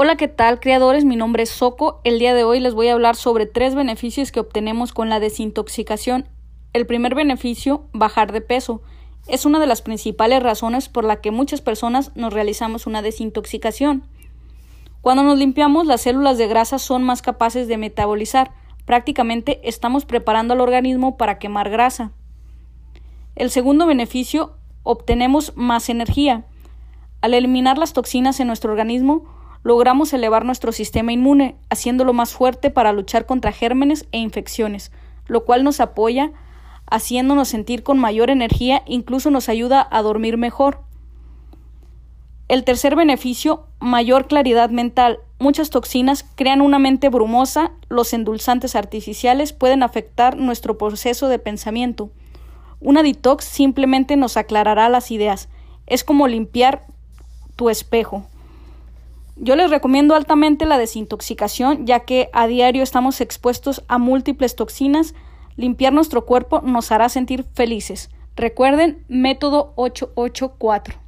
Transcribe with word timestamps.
Hola, 0.00 0.14
¿qué 0.14 0.28
tal, 0.28 0.60
creadores? 0.60 1.04
Mi 1.04 1.16
nombre 1.16 1.42
es 1.42 1.50
Soco. 1.50 2.00
El 2.04 2.20
día 2.20 2.32
de 2.32 2.44
hoy 2.44 2.60
les 2.60 2.72
voy 2.72 2.86
a 2.86 2.92
hablar 2.92 3.16
sobre 3.16 3.46
tres 3.46 3.74
beneficios 3.74 4.30
que 4.30 4.38
obtenemos 4.38 4.92
con 4.92 5.08
la 5.08 5.18
desintoxicación. 5.18 6.28
El 6.72 6.86
primer 6.86 7.16
beneficio, 7.16 7.82
bajar 7.92 8.30
de 8.30 8.40
peso. 8.40 8.80
Es 9.26 9.44
una 9.44 9.58
de 9.58 9.66
las 9.66 9.82
principales 9.82 10.40
razones 10.40 10.88
por 10.88 11.02
la 11.02 11.20
que 11.20 11.32
muchas 11.32 11.62
personas 11.62 12.12
nos 12.14 12.32
realizamos 12.32 12.86
una 12.86 13.02
desintoxicación. 13.02 14.04
Cuando 15.00 15.24
nos 15.24 15.36
limpiamos, 15.36 15.84
las 15.84 16.02
células 16.02 16.38
de 16.38 16.46
grasa 16.46 16.78
son 16.78 17.02
más 17.02 17.20
capaces 17.20 17.66
de 17.66 17.76
metabolizar. 17.76 18.52
Prácticamente 18.84 19.58
estamos 19.64 20.04
preparando 20.04 20.54
al 20.54 20.60
organismo 20.60 21.16
para 21.16 21.40
quemar 21.40 21.70
grasa. 21.70 22.12
El 23.34 23.50
segundo 23.50 23.84
beneficio, 23.84 24.58
obtenemos 24.84 25.54
más 25.56 25.88
energía. 25.88 26.46
Al 27.20 27.34
eliminar 27.34 27.78
las 27.78 27.94
toxinas 27.94 28.38
en 28.38 28.46
nuestro 28.46 28.70
organismo, 28.70 29.37
logramos 29.62 30.12
elevar 30.12 30.44
nuestro 30.44 30.72
sistema 30.72 31.12
inmune, 31.12 31.56
haciéndolo 31.70 32.12
más 32.12 32.32
fuerte 32.32 32.70
para 32.70 32.92
luchar 32.92 33.26
contra 33.26 33.52
gérmenes 33.52 34.06
e 34.12 34.18
infecciones, 34.18 34.92
lo 35.26 35.44
cual 35.44 35.64
nos 35.64 35.80
apoya, 35.80 36.32
haciéndonos 36.90 37.48
sentir 37.48 37.82
con 37.82 37.98
mayor 37.98 38.30
energía, 38.30 38.82
incluso 38.86 39.30
nos 39.30 39.48
ayuda 39.48 39.86
a 39.90 40.02
dormir 40.02 40.36
mejor. 40.36 40.80
El 42.48 42.64
tercer 42.64 42.96
beneficio, 42.96 43.66
mayor 43.78 44.26
claridad 44.26 44.70
mental. 44.70 45.20
Muchas 45.38 45.68
toxinas 45.68 46.24
crean 46.34 46.62
una 46.62 46.78
mente 46.78 47.10
brumosa, 47.10 47.72
los 47.90 48.14
endulzantes 48.14 48.74
artificiales 48.74 49.52
pueden 49.52 49.82
afectar 49.82 50.38
nuestro 50.38 50.78
proceso 50.78 51.28
de 51.28 51.38
pensamiento. 51.38 52.10
Una 52.80 53.02
detox 53.02 53.44
simplemente 53.44 54.16
nos 54.16 54.38
aclarará 54.38 54.88
las 54.88 55.10
ideas. 55.10 55.50
Es 55.86 56.04
como 56.04 56.26
limpiar 56.26 56.86
tu 57.54 57.68
espejo. 57.68 58.24
Yo 59.40 59.54
les 59.54 59.70
recomiendo 59.70 60.14
altamente 60.14 60.66
la 60.66 60.78
desintoxicación, 60.78 61.86
ya 61.86 62.00
que 62.00 62.28
a 62.32 62.46
diario 62.48 62.82
estamos 62.82 63.20
expuestos 63.20 63.84
a 63.86 63.98
múltiples 63.98 64.56
toxinas. 64.56 65.14
Limpiar 65.56 65.92
nuestro 65.92 66.26
cuerpo 66.26 66.60
nos 66.62 66.90
hará 66.90 67.08
sentir 67.08 67.44
felices. 67.54 68.10
Recuerden, 68.34 69.04
método 69.08 69.72
884. 69.76 71.07